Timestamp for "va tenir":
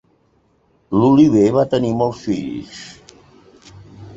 1.57-1.91